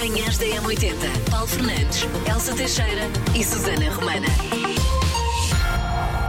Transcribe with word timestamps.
Manhãs 0.00 0.38
da 0.38 0.46
M80. 0.46 1.30
Paulo 1.30 1.46
Fernandes, 1.46 2.06
Elsa 2.26 2.54
Teixeira 2.54 3.02
e 3.38 3.44
Susana 3.44 3.90
Romana. 3.90 4.28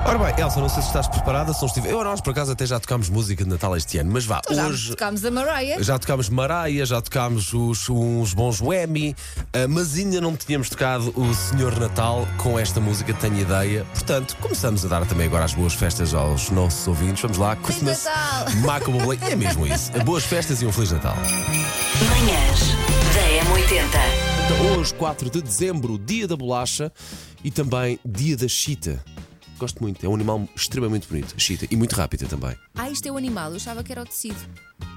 Ora 0.06 0.18
bem, 0.18 0.44
Elsa, 0.44 0.60
não 0.60 0.68
sei 0.68 0.82
se 0.82 0.90
estás 0.90 1.08
preparada, 1.08 1.54
se 1.54 1.62
não 1.62 1.68
estiver. 1.68 1.90
Eu, 1.90 2.04
nós, 2.04 2.20
por 2.20 2.32
acaso, 2.32 2.52
até 2.52 2.66
já 2.66 2.82
tocámos 2.82 3.08
música 3.08 3.46
de 3.46 3.50
Natal 3.50 3.78
este 3.78 3.98
ano, 3.98 4.12
mas 4.12 4.26
vá, 4.26 4.42
Já 4.52 4.68
hoje. 4.68 4.90
tocámos 4.90 5.24
a 5.24 5.32
Mariah. 5.32 5.82
Já 5.82 5.98
tocámos 5.98 6.28
Maraia, 6.28 6.86
já 6.86 7.02
tocámos 7.02 7.54
os, 7.54 7.88
uns 7.88 8.34
bons 8.34 8.60
Whammy, 8.60 9.16
ah, 9.54 9.70
mas 9.70 9.96
ainda 9.96 10.20
não 10.20 10.36
tínhamos 10.36 10.70
tocado 10.70 11.14
o 11.16 11.34
Senhor 11.34 11.80
Natal 11.80 12.28
com 12.40 12.60
esta 12.60 12.82
música, 12.82 13.14
tenho 13.14 13.40
ideia. 13.40 13.86
Portanto, 13.94 14.36
começamos 14.42 14.84
a 14.84 14.90
dar 14.90 15.06
também 15.06 15.28
agora 15.28 15.46
as 15.46 15.54
boas 15.54 15.74
festas 15.74 16.14
aos 16.14 16.50
nossos 16.50 16.86
ouvintes. 16.90 17.22
Vamos 17.22 17.38
lá, 17.38 17.56
Christmas, 17.56 18.04
Natal! 18.04 18.92
Bublé, 18.92 19.18
é 19.22 19.36
mesmo 19.38 19.66
isso. 19.66 19.94
Boas 20.04 20.26
festas 20.26 20.62
e 20.62 20.66
um 20.66 20.74
Feliz 20.74 20.92
Natal. 20.92 21.16
Manhãs 21.16 22.81
da 23.14 23.22
M80. 23.22 24.22
Então, 24.46 24.80
hoje, 24.80 24.94
4 24.94 25.30
de 25.30 25.42
dezembro, 25.42 25.98
dia 25.98 26.28
da 26.28 26.36
bolacha 26.38 26.92
e 27.44 27.52
também 27.52 28.00
dia 28.06 28.38
da 28.38 28.48
chita. 28.48 29.04
Gosto 29.58 29.82
muito, 29.82 30.06
é 30.06 30.10
um 30.10 30.16
animal 30.16 30.48
extremamente 30.56 31.08
bonito, 31.08 31.36
a 31.36 31.40
chita, 31.40 31.68
e 31.70 31.76
muito 31.76 31.94
rápida 31.94 32.26
também. 32.26 32.56
Ah, 32.74 32.90
isto 32.90 33.08
é 33.08 33.12
o 33.12 33.18
animal, 33.18 33.52
eu 33.52 33.58
achava 33.58 33.84
que 33.84 33.92
era 33.92 34.02
o 34.02 34.06
tecido. 34.06 34.40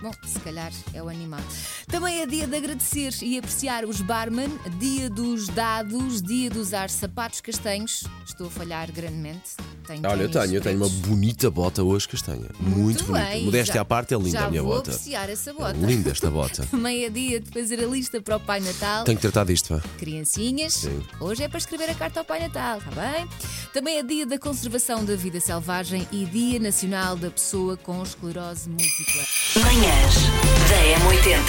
Bom, 0.02 0.11
se 0.27 0.38
calhar 0.41 0.70
é 0.93 1.02
o 1.02 1.09
animal. 1.09 1.41
Também 1.87 2.20
é 2.20 2.27
dia 2.27 2.47
de 2.47 2.56
agradecer 2.56 3.15
e 3.23 3.38
apreciar 3.38 3.84
os 3.84 4.01
barman, 4.01 4.48
dia 4.79 5.09
dos 5.09 5.48
dados, 5.48 6.20
dia 6.23 6.51
de 6.51 6.59
usar 6.59 6.91
sapatos 6.91 7.41
castanhos. 7.41 8.05
Estou 8.27 8.48
a 8.48 8.51
falhar 8.51 8.91
grandemente. 8.92 9.52
Tenho 9.87 10.01
Olha, 10.09 10.23
eu 10.23 10.30
tenho, 10.30 10.55
eu 10.55 10.61
tenho 10.61 10.77
uma 10.78 10.89
bonita 10.89 11.51
bota 11.51 11.83
hoje 11.83 12.09
castanha. 12.09 12.48
Muito, 12.59 13.05
bonita. 13.05 13.27
bem, 13.28 13.45
Modéstia 13.45 13.75
já- 13.75 13.80
à 13.83 13.84
parte, 13.84 14.15
é 14.15 14.16
linda 14.16 14.30
já 14.30 14.47
a 14.47 14.51
minha 14.51 14.62
vou 14.62 14.75
bota. 14.77 14.91
apreciar 14.91 15.28
essa 15.28 15.52
bota. 15.52 15.73
Linda 15.78 16.11
esta 16.11 16.30
bota. 16.30 16.66
Também 16.70 17.05
é 17.05 17.11
dia 17.11 17.39
de 17.41 17.51
fazer 17.51 17.83
a 17.83 17.87
lista 17.87 18.20
para 18.20 18.37
o 18.37 18.41
Pai 18.41 18.61
Natal. 18.61 19.05
Tenho 19.05 19.16
que 19.19 19.23
tratar 19.23 19.45
disto, 19.45 19.75
vá. 19.77 19.83
Criancinhas, 19.98 20.73
Sim. 20.75 21.03
hoje 21.20 21.42
é 21.42 21.48
para 21.48 21.59
escrever 21.59 21.91
a 21.91 21.94
carta 21.94 22.20
ao 22.20 22.25
Pai 22.25 22.41
Natal, 22.41 22.78
está 22.78 22.91
bem? 22.92 23.28
Também 23.75 23.98
é 23.98 24.03
dia 24.03 24.25
da 24.27 24.39
conservação 24.39 25.05
da 25.05 25.16
vida 25.16 25.39
selvagem 25.41 26.06
e 26.12 26.25
Dia 26.25 26.59
Nacional 26.61 27.16
da 27.16 27.31
Pessoa 27.31 27.77
com 27.77 28.03
Esclerose 28.03 28.69
Múltipla. 28.69 29.22
Manhãs 29.75 30.14
da 30.70 31.08
M80. 31.11 31.41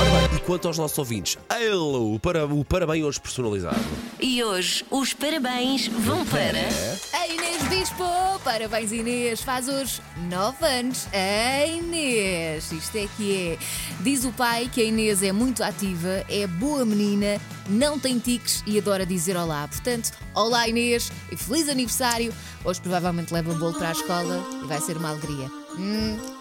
Ora 0.00 0.28
bem, 0.28 0.38
e 0.38 0.40
quanto 0.40 0.66
aos 0.66 0.76
nossos 0.76 0.98
ouvintes, 0.98 1.38
hello, 1.48 2.18
para, 2.18 2.44
o 2.44 2.64
parabéns 2.64 3.04
hoje 3.04 3.20
personalizado. 3.20 3.78
E 4.18 4.42
hoje 4.42 4.84
os 4.90 5.14
parabéns 5.14 5.86
vão 5.86 6.26
para. 6.26 6.66
A 7.12 7.28
Inês 7.28 7.62
Bispo! 7.68 8.04
Parabéns, 8.42 8.90
Inês! 8.90 9.42
Faz 9.42 9.68
hoje 9.68 10.02
nove 10.28 10.66
anos. 10.66 11.06
A 11.12 11.64
Inês! 11.64 12.72
Isto 12.72 12.98
é 12.98 13.08
que 13.16 13.36
é. 13.36 13.58
Diz 14.00 14.24
o 14.24 14.32
pai 14.32 14.68
que 14.72 14.80
a 14.80 14.84
Inês 14.84 15.22
é 15.22 15.30
muito 15.30 15.62
ativa, 15.62 16.24
é 16.28 16.48
boa 16.48 16.84
menina, 16.84 17.40
não 17.68 18.00
tem 18.00 18.18
tiques 18.18 18.64
e 18.66 18.78
adora 18.78 19.06
dizer 19.06 19.36
olá. 19.36 19.68
Portanto, 19.68 20.10
olá 20.34 20.66
Inês 20.66 21.12
e 21.30 21.36
feliz 21.36 21.68
aniversário! 21.68 22.34
Hoje 22.64 22.80
provavelmente 22.80 23.32
leva 23.32 23.54
bolo 23.54 23.74
para 23.74 23.90
a 23.90 23.92
escola 23.92 24.44
e 24.64 24.66
vai 24.66 24.80
ser 24.80 24.96
uma 24.96 25.10
alegria. 25.10 25.48
Hum, 25.78 26.39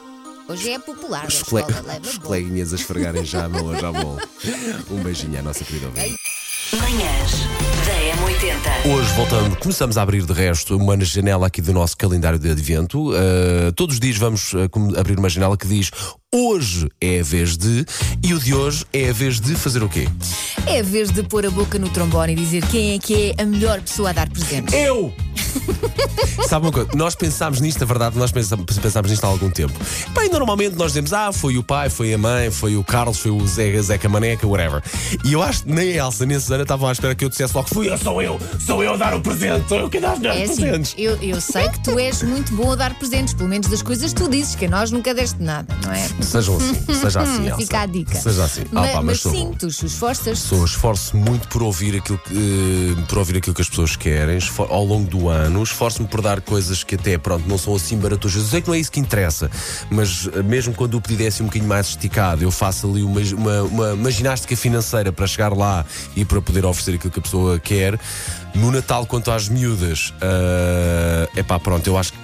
hoje 0.50 0.72
é 0.72 0.80
popular 0.80 1.28
Os, 1.28 1.44
cole- 1.44 1.64
os 2.04 2.18
coleguinhas 2.18 2.74
a 2.74 2.76
esfregarem 2.76 3.24
já 3.24 3.46
a 3.46 3.50
mão 3.50 3.66
hoje 3.66 3.86
à 3.86 3.92
bola. 3.92 4.20
Um 4.90 5.02
beijinho 5.04 5.38
à 5.40 5.42
nossa 5.44 5.64
querida 5.64 5.86
ouvinte. 5.88 6.16
Manhãs 6.74 7.32
da 7.86 8.86
M80. 8.86 8.94
Hoje, 8.94 9.14
voltando, 9.14 9.56
começamos 9.58 9.98
a 9.98 10.02
abrir 10.02 10.24
de 10.26 10.34
resto 10.34 10.76
uma 10.78 11.00
janela 11.04 11.48
aqui 11.48 11.62
do 11.62 11.74
nosso 11.74 11.96
calendário 11.98 12.38
de 12.40 12.50
advento. 12.50 13.12
Uh, 13.12 13.72
todos 13.76 13.96
os 13.96 14.00
dias 14.00 14.18
vamos 14.18 14.54
uh, 14.54 14.70
abrir 14.98 15.18
uma 15.18 15.30
janela 15.30 15.58
que 15.58 15.68
diz 15.68 15.90
hoje 16.34 16.88
é 17.02 17.20
a 17.20 17.24
vez 17.24 17.58
de, 17.58 17.86
e 18.24 18.34
o 18.34 18.40
de 18.40 18.54
hoje 18.54 18.86
é 18.94 19.10
a 19.10 19.14
vez 19.14 19.40
de 19.40 19.56
fazer 19.56 19.82
o 19.84 19.90
quê? 19.90 20.08
É 20.68 20.80
a 20.80 20.84
vez 20.84 21.10
de 21.12 21.24
pôr 21.24 21.46
a 21.46 21.50
boca 21.52 21.80
no 21.80 21.90
trombone 21.90 22.34
e 22.34 22.36
dizer 22.36 22.64
quem 22.68 22.94
é 22.94 23.00
que 23.00 23.34
é 23.38 23.42
a 23.42 23.46
melhor 23.46 23.82
pessoa 23.82 24.10
a 24.12 24.14
dar 24.14 24.30
presentes. 24.30 24.74
Eu! 24.74 25.14
Sabe 26.48 26.66
uma 26.66 26.72
coisa? 26.72 26.90
Nós 26.96 27.14
pensámos 27.16 27.60
nisto, 27.62 27.84
a 27.84 27.86
verdade, 27.86 28.18
nós 28.18 28.32
pensámos, 28.32 28.78
pensámos 28.80 29.12
nisto 29.12 29.24
há 29.24 29.28
algum 29.28 29.50
tempo. 29.50 29.74
Bem, 30.16 30.30
normalmente 30.30 30.76
nós 30.76 30.88
dizemos, 30.92 31.14
ah, 31.14 31.32
foi 31.32 31.58
o 31.58 31.64
pai, 31.64 31.90
foi 31.90 32.14
a 32.14 32.18
mãe, 32.18 32.50
foi 32.50 32.76
o 32.76 32.84
Carlos, 32.84 33.20
foi 33.20 33.30
o 33.32 33.46
Zé, 33.48 33.80
Zeca 33.82 34.10
Maneca, 34.10 34.48
whatever. 34.48 34.82
E 35.24 35.34
eu 35.34 35.44
acho 35.44 35.64
que 35.64 35.72
nem 35.72 35.92
a 36.00 36.06
Elsa 36.06 36.26
nem 36.26 36.38
a 36.38 36.40
Susana 36.40 36.64
estavam 36.64 36.90
à 36.90 36.92
espera 36.92 37.14
que 37.14 37.24
eu 37.24 37.30
dissesse 37.30 37.54
logo, 37.56 37.68
fui 37.68 37.90
eu, 37.90 37.98
sou 37.98 38.22
eu, 38.22 38.40
sou 38.66 38.84
eu 38.84 38.94
a 38.94 38.98
dar 38.98 39.14
o 39.14 39.22
presente, 39.22 39.68
sou 39.70 39.80
eu 39.80 39.90
que 39.90 40.00
dar 40.00 40.18
os 40.18 40.24
É 40.24 40.44
assim, 40.44 40.56
presentes. 40.62 40.96
eu, 40.98 41.16
eu 41.22 41.40
sei 41.40 41.70
que 41.70 41.80
tu 41.84 42.00
és 42.00 42.24
muito 42.24 42.54
bom 42.56 42.72
a 42.72 42.76
dar 42.76 42.98
presentes, 42.98 43.34
pelo 43.34 43.50
menos 43.50 43.68
das 43.68 43.82
coisas 43.84 44.12
que 44.14 44.22
tu 44.24 44.30
dizes, 44.30 44.56
que 44.56 44.66
a 44.66 44.70
nós 44.70 44.92
nunca 44.92 45.14
deste 45.14 45.42
nada, 45.44 45.76
não 45.84 45.92
é? 45.92 46.08
Sejam 46.22 46.58
assim, 46.58 46.94
seja 47.00 47.22
assim, 47.22 47.46
Elsa. 47.48 47.58
Fica 47.58 47.80
a 47.82 47.86
dica. 47.86 48.16
Seja 48.20 48.44
assim. 48.46 48.62
Ah, 48.72 48.76
Ma- 48.76 48.82
pá, 48.88 48.94
mas 48.96 49.06
mas 49.06 49.22
sou 49.22 49.32
sim, 49.32 49.52
tu 49.60 49.68
esforças. 49.68 50.40
Sou, 50.40 50.64
esforço 50.66 51.16
muito 51.18 51.48
por 51.48 51.62
ouvir 51.62 51.98
aquilo 51.98 52.18
que, 52.20 52.34
eh, 52.98 53.04
por 53.08 53.18
ouvir 53.20 53.38
aquilo 53.38 53.54
que 53.56 53.62
as 53.62 53.70
pessoas 53.70 53.96
querem 53.96 54.40
ao 54.70 54.84
longo 54.86 55.10
do 55.10 55.28
ano. 55.30 55.39
Esforço-me 55.64 56.08
por 56.08 56.22
dar 56.22 56.42
coisas 56.42 56.84
que 56.84 56.96
até 56.96 57.18
pronto 57.18 57.48
não 57.48 57.58
são 57.58 57.76
assim 57.76 57.98
baratujas. 57.98 58.44
Eu 58.44 58.50
sei 58.50 58.62
que 58.62 58.68
não 58.68 58.74
é 58.76 58.80
isso 58.80 58.92
que 58.92 59.00
interessa, 59.00 59.50
mas 59.90 60.28
eh, 60.34 60.42
mesmo 60.42 60.74
quando 60.74 60.96
o 60.96 61.02
pedido 61.02 61.24
é 61.24 61.28
assim 61.28 61.44
um 61.44 61.46
bocadinho 61.46 61.70
mais 61.70 61.88
esticado, 61.90 62.44
eu 62.44 62.52
faço 62.52 62.90
ali 62.90 63.04
uma, 63.04 63.22
uma, 63.22 63.62
uma- 63.64 63.94
uma 63.94 64.12
ginástica 64.12 64.56
financeira 64.58 65.12
para 65.12 65.28
chegar 65.28 65.54
lá 65.54 65.86
e 66.16 66.26
para 66.26 66.42
poder 66.42 66.66
oferecer 66.66 66.96
aquilo 66.96 67.12
que 67.12 67.20
a 67.20 67.22
pessoa 67.22 67.60
quer. 67.60 68.00
No 68.56 68.72
Natal, 68.72 69.06
quanto 69.06 69.30
às 69.32 69.48
miúdas, 69.48 70.14
é 71.36 71.44
pá, 71.44 71.60
pronto, 71.60 71.86
eu 71.88 71.98
acho 71.98 72.12
que 72.14 72.18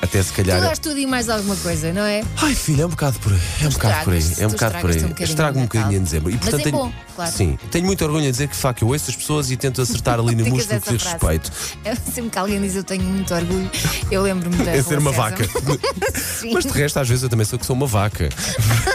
até 0.00 0.22
se 0.22 0.32
Tu 0.32 0.36
calhar. 0.36 0.60
dás 0.60 0.78
tudo 0.78 0.98
e 0.98 1.06
mais 1.06 1.28
alguma 1.28 1.56
coisa, 1.56 1.92
não 1.92 2.02
é? 2.02 2.22
Ai, 2.36 2.54
filha, 2.54 2.82
é 2.82 2.86
um 2.86 2.90
bocado 2.90 3.18
por 3.18 3.32
aí. 3.32 3.40
É 3.62 3.66
um 3.66 3.70
bocado 3.70 4.04
por 4.04 4.12
aí. 4.14 4.20
É 4.38 4.46
um 4.46 4.48
tu 4.50 4.52
bocado 4.52 4.78
por 4.78 4.90
aí. 4.90 4.96
um 4.96 5.08
bocadinho 5.08 5.24
Estrago 5.24 5.58
um 5.58 5.62
no 5.62 5.66
bocadinho 5.68 5.98
em 6.00 6.02
dezembro. 6.02 6.30
E, 6.30 6.34
Mas 6.34 6.40
portanto, 6.42 6.60
é 6.60 6.64
tenho, 6.64 6.76
bom, 6.76 6.92
claro. 7.16 7.32
Sim, 7.32 7.58
tenho 7.70 7.84
muito 7.86 8.04
orgulho 8.04 8.24
em 8.24 8.30
dizer 8.30 8.46
que, 8.48 8.54
de 8.54 8.60
facto, 8.60 8.82
eu 8.82 8.88
ouço 8.88 9.10
as 9.10 9.16
pessoas 9.16 9.50
e 9.50 9.56
tento 9.56 9.82
acertar 9.82 10.18
ali 10.20 10.34
no 10.34 10.44
músculo 10.50 10.80
que 10.80 10.98
frase. 10.98 11.04
respeito. 11.04 11.52
É 11.84 11.94
sempre 11.94 12.30
que 12.30 12.38
alguém 12.38 12.60
diz 12.60 12.74
eu 12.76 12.84
tenho 12.84 13.02
muito 13.02 13.34
orgulho, 13.34 13.70
eu 14.10 14.22
lembro-me 14.22 14.56
da. 14.64 14.70
É 14.78 14.82
ser 14.82 14.98
uma 14.98 15.10
vaca. 15.12 15.44
Mas 16.52 16.64
de 16.64 16.70
resto, 16.70 16.98
às 17.00 17.08
vezes 17.08 17.22
eu 17.24 17.28
também 17.28 17.44
sou 17.44 17.58
que 17.58 17.66
sou 17.66 17.74
uma 17.74 17.86
vaca. 17.86 18.28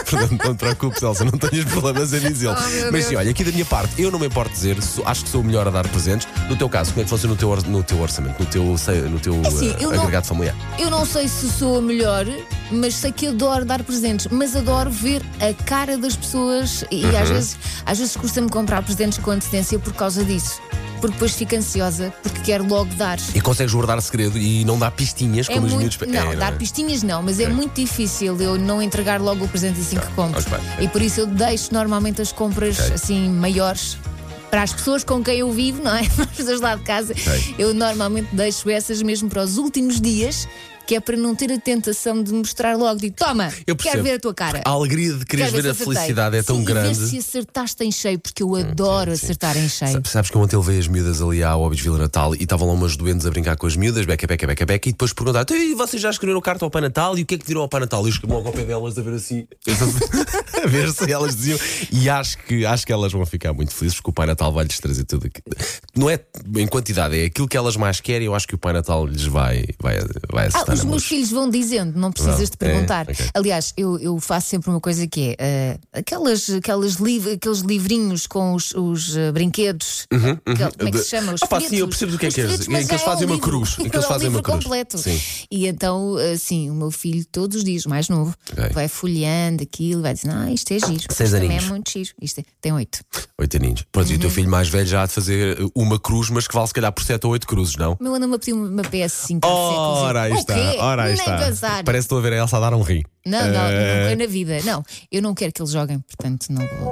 Portanto, 0.08 0.42
não 0.44 0.54
te 0.54 0.58
preocupes, 0.58 1.02
Elsa, 1.02 1.24
não 1.24 1.32
tenhas 1.32 1.64
problemas 1.66 2.12
em 2.12 2.20
dizê-lo. 2.20 2.56
Oh, 2.58 2.92
Mas 2.92 3.04
sim, 3.06 3.16
olha, 3.16 3.30
aqui 3.30 3.44
da 3.44 3.52
minha 3.52 3.64
parte, 3.64 4.00
eu 4.00 4.10
não 4.10 4.18
me 4.18 4.26
importo 4.26 4.52
dizer, 4.52 4.80
sou- 4.82 5.06
acho 5.06 5.24
que 5.24 5.30
sou 5.30 5.40
o 5.40 5.44
melhor 5.44 5.66
a 5.66 5.70
dar 5.70 5.86
presentes. 5.88 6.26
No 6.48 6.56
teu 6.56 6.68
caso, 6.68 6.90
como 6.92 7.02
é 7.02 7.04
que 7.04 7.10
funciona 7.10 7.34
no 7.34 7.38
teu, 7.38 7.56
no 7.70 7.82
teu 7.82 8.00
orçamento, 8.00 8.40
no 8.40 8.46
teu, 8.46 8.64
no 8.64 9.20
teu 9.20 9.42
assim, 9.46 9.70
eh, 9.70 9.76
eu 9.80 9.90
não- 9.92 10.00
agregado 10.00 10.26
familiar? 10.26 10.54
Não 10.96 11.04
sei 11.04 11.26
se 11.26 11.50
sou 11.50 11.78
a 11.78 11.82
melhor, 11.82 12.24
mas 12.70 12.94
sei 12.94 13.10
que 13.10 13.26
adoro 13.26 13.64
dar 13.64 13.82
presentes, 13.82 14.28
mas 14.30 14.54
adoro 14.54 14.90
ver 14.90 15.22
a 15.40 15.52
cara 15.64 15.98
das 15.98 16.14
pessoas 16.16 16.84
e 16.90 17.04
Uhum. 17.04 17.18
às 17.20 17.28
vezes, 17.30 17.56
às 17.84 17.98
vezes 17.98 18.16
custa-me 18.16 18.48
comprar 18.48 18.80
presentes 18.82 19.18
com 19.18 19.32
antecedência 19.32 19.76
por 19.78 19.92
causa 19.92 20.24
disso. 20.24 20.62
Porque 21.00 21.14
depois 21.14 21.34
fico 21.34 21.56
ansiosa, 21.56 22.14
porque 22.22 22.40
quero 22.42 22.64
logo 22.66 22.94
dar. 22.94 23.18
E 23.34 23.40
consegues 23.40 23.74
guardar 23.74 24.00
segredo 24.00 24.38
e 24.38 24.64
não 24.64 24.78
dar 24.78 24.92
pistinhas 24.92 25.48
É 25.50 25.54
como 25.54 25.66
os 25.66 25.72
muito, 25.74 25.98
miúdos. 25.98 26.14
não, 26.14 26.32
É, 26.32 26.36
dar 26.36 26.52
é? 26.52 26.56
pistinhas 26.56 27.02
não, 27.02 27.22
mas 27.22 27.38
é 27.40 27.48
muito 27.48 27.74
difícil 27.74 28.40
eu 28.40 28.56
não 28.56 28.80
entregar 28.80 29.20
logo 29.20 29.44
o 29.44 29.48
presente 29.48 29.80
assim 29.80 29.96
que 29.98 30.06
compro. 30.12 30.40
ok. 30.40 30.58
E 30.80 30.88
por 30.88 31.02
isso 31.02 31.20
eu 31.20 31.26
deixo 31.26 31.74
normalmente 31.74 32.22
as 32.22 32.30
compras 32.32 32.78
Ok. 32.78 32.94
assim 32.94 33.28
maiores 33.30 33.98
para 34.50 34.62
as 34.62 34.72
pessoas 34.72 35.02
com 35.02 35.22
quem 35.22 35.38
eu 35.40 35.50
vivo, 35.52 35.82
não 35.82 35.94
é? 35.94 36.02
As 36.16 36.36
pessoas 36.36 36.60
lá 36.60 36.76
de 36.76 36.84
casa. 36.84 37.12
Ok. 37.12 37.56
Eu 37.58 37.74
normalmente 37.74 38.28
deixo 38.32 38.70
essas 38.70 39.02
mesmo 39.02 39.28
para 39.28 39.42
os 39.42 39.58
últimos 39.58 40.00
dias, 40.00 40.46
que 40.86 40.94
é 40.94 41.00
para 41.00 41.16
não 41.16 41.34
ter 41.34 41.50
a 41.52 41.58
tentação 41.58 42.22
de 42.22 42.32
mostrar 42.32 42.76
logo. 42.76 42.98
Digo, 43.00 43.14
toma, 43.16 43.52
Eu 43.66 43.76
quero 43.76 44.02
ver 44.02 44.14
a 44.14 44.20
tua 44.20 44.34
cara. 44.34 44.62
A 44.64 44.70
alegria 44.70 45.12
de 45.14 45.24
quereres 45.24 45.52
Quero 45.52 45.62
ver 45.62 45.70
a 45.70 45.74
felicidade 45.74 46.36
é 46.36 46.42
tão 46.42 46.56
Sim, 46.56 46.62
E 46.62 46.64
grande. 46.64 46.98
ver 46.98 47.06
se 47.08 47.18
acertaste 47.18 47.84
em 47.84 47.90
cheio, 47.92 48.18
porque 48.18 48.42
eu 48.42 48.54
adoro 48.54 49.12
acertar 49.12 49.56
em 49.56 49.68
cheio. 49.68 49.92
Sa- 49.92 50.02
Sabes 50.04 50.30
que 50.30 50.36
eu 50.36 50.40
ontem 50.40 50.56
levei 50.56 50.78
as 50.78 50.86
miúdas 50.88 51.20
ali 51.22 51.42
à 51.42 51.56
Óbis 51.56 51.80
Vila 51.80 51.98
Natal 51.98 52.34
e 52.34 52.42
estavam 52.44 52.68
lá 52.68 52.74
umas 52.74 52.96
doentes 52.96 53.26
a 53.26 53.30
brincar 53.30 53.56
com 53.56 53.66
as 53.66 53.76
miúdas, 53.76 54.04
beca, 54.06 54.26
beca, 54.26 54.46
beca, 54.46 54.66
beca, 54.66 54.88
e 54.88 54.92
depois 54.92 55.12
perguntaram: 55.12 55.42
"Então, 55.42 55.56
e 55.56 55.74
vocês 55.74 56.00
já 56.02 56.10
escreveram 56.10 56.40
carta 56.40 56.64
ao 56.64 56.70
Pai 56.70 56.82
Natal? 56.82 57.16
E 57.18 57.22
o 57.22 57.26
que 57.26 57.34
é 57.34 57.38
que 57.38 57.46
viram 57.46 57.62
ao 57.62 57.68
Pai 57.68 57.80
Natal? 57.80 58.02
E 58.02 58.06
eu 58.06 58.10
escrevi 58.10 58.32
logo 58.32 58.46
ao 58.48 58.52
pé 58.54 58.64
delas 58.64 58.96
a 58.98 59.02
ver 59.02 59.14
assim, 59.14 59.46
a 60.62 60.66
ver 60.66 60.90
se 60.92 61.10
elas 61.10 61.34
diziam. 61.34 61.58
E 61.92 62.08
acho 62.08 62.38
que, 62.38 62.64
acho 62.66 62.86
que 62.86 62.92
elas 62.92 63.12
vão 63.12 63.24
ficar 63.26 63.52
muito 63.52 63.72
felizes 63.74 63.96
porque 63.98 64.10
o 64.10 64.12
Pai 64.14 64.26
Natal 64.26 64.52
vai-lhes 64.52 64.78
trazer 64.78 65.04
tudo 65.04 65.26
aqui. 65.26 65.40
Não 65.96 66.08
é 66.10 66.18
em 66.56 66.66
quantidade, 66.66 67.18
é 67.18 67.24
aquilo 67.26 67.48
que 67.48 67.56
elas 67.56 67.76
mais 67.76 68.00
querem. 68.00 68.26
Eu 68.26 68.34
acho 68.34 68.46
que 68.46 68.54
o 68.54 68.58
Pai 68.58 68.72
Natal 68.72 69.06
lhes 69.06 69.24
vai, 69.24 69.64
vai, 69.80 69.98
vai 70.32 70.48
Ah, 70.52 70.73
os 70.74 70.84
meus 70.84 70.92
mousse. 70.94 71.06
filhos 71.06 71.30
vão 71.30 71.48
dizendo, 71.50 71.98
não 71.98 72.10
precisas 72.12 72.50
de 72.50 72.56
perguntar. 72.56 73.08
é, 73.08 73.12
ok. 73.12 73.26
Aliás, 73.34 73.72
eu, 73.76 73.98
eu 73.98 74.18
faço 74.20 74.48
sempre 74.48 74.70
uma 74.70 74.80
coisa 74.80 75.06
que 75.06 75.30
é 75.30 75.36
eh, 75.38 75.78
aquelas, 75.92 76.48
aquelas 76.50 76.94
liv 76.94 77.28
aqueles 77.28 77.60
livrinhos 77.60 78.26
com 78.26 78.54
os, 78.54 78.72
os, 78.74 79.16
eh, 79.16 79.32
brinquedos. 79.32 80.06
Aquel- 80.10 80.72
Como 80.76 80.88
é 80.88 80.92
que 80.92 80.98
se 80.98 81.08
chama? 81.10 81.32
Os 81.34 81.42
Ah, 81.42 81.46
pá, 81.46 81.60
sim, 81.60 81.76
eu 81.76 81.88
percebo 81.88 82.12
do 82.12 82.18
que 82.18 82.26
é 82.26 82.30
que 82.30 82.42
folhetos, 82.42 82.66
Em 82.68 82.70
mas 82.72 82.86
que 82.86 82.92
eles 82.92 83.02
é 83.02 83.04
um 83.04 83.08
fazem 83.10 83.26
uma 83.26 83.38
cruz, 83.38 83.70
em 83.78 83.88
que 83.88 83.96
eles 83.96 84.04
É 84.04 84.08
um 84.08 84.10
fazem 84.10 84.28
uma 84.28 84.42
cruz. 84.42 84.62
completo. 84.64 84.98
Sim. 84.98 85.20
E 85.50 85.66
então, 85.66 86.16
assim, 86.32 86.70
o 86.70 86.74
meu 86.74 86.90
filho, 86.90 87.24
todos 87.30 87.58
os 87.58 87.64
dias, 87.64 87.86
mais 87.86 88.08
novo, 88.08 88.34
Ok. 88.52 88.68
vai 88.72 88.88
folheando 88.88 89.62
aquilo, 89.62 90.02
vai 90.02 90.14
dizendo: 90.14 90.34
Ah, 90.36 90.50
isto 90.52 90.70
é 90.72 90.78
giro. 90.78 91.04
Seis 91.10 91.30
isto 91.30 91.32
também 91.32 91.42
é 91.42 91.52
aninhos. 91.58 91.64
muito 91.68 91.90
giro. 91.90 92.10
Isto 92.20 92.40
é- 92.40 92.44
tem 92.60 92.72
oito. 92.72 93.00
Oito 93.38 93.56
aninhos. 93.56 93.84
Pronto, 93.92 94.10
e 94.10 94.14
o 94.16 94.18
teu 94.18 94.28
Uhum. 94.28 94.34
filho 94.34 94.50
mais 94.50 94.68
velho 94.68 94.86
já 94.86 95.02
há 95.02 95.06
de 95.06 95.12
fazer 95.12 95.58
uma 95.74 95.98
cruz, 95.98 96.30
mas 96.30 96.46
que 96.48 96.54
vale 96.54 96.66
se 96.68 96.74
calhar 96.74 96.92
por 96.92 97.04
sete 97.04 97.26
ou 97.26 97.32
oito 97.32 97.46
cruzes, 97.46 97.76
não? 97.76 97.96
O 97.98 98.02
meu 98.02 98.14
anda-me 98.14 98.34
a 98.34 98.38
pedir 98.38 98.52
uma 98.52 98.82
PS5 98.82 99.40
há 99.44 99.48
Ora, 99.48 100.22
aí 100.22 100.32
está. 100.32 100.54
É, 100.64 100.80
ora 100.80 101.02
aí 101.04 101.14
nem 101.14 101.18
está. 101.20 101.38
pensar. 101.38 101.84
Parece 101.84 102.02
que 102.02 102.14
estou 102.14 102.18
a 102.18 102.20
ver 102.22 102.32
a 102.34 102.36
Elsa 102.36 102.56
a 102.56 102.60
dar 102.60 102.74
um 102.74 102.82
rim. 102.82 103.02
Não, 103.26 103.46
não, 103.48 103.66
Eh, 103.68 104.02
nunca 104.10 104.16
na 104.24 104.26
vida. 104.30 104.58
Não, 104.64 104.82
eu 105.10 105.22
não 105.22 105.34
quero 105.34 105.52
que 105.52 105.60
eles 105.62 105.70
joguem, 105.72 105.98
portanto 106.00 106.46
não 106.50 106.66
vou. 106.78 106.90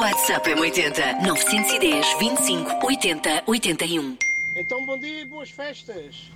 WhatsApp 0.00 0.50
M80 0.50 1.22
910 1.26 2.06
25 2.18 2.86
80 2.86 3.42
81. 3.46 4.16
Então, 4.56 4.84
bom 4.84 4.98
dia 4.98 5.22
e 5.22 5.24
boas 5.24 5.50
festas. 5.50 6.30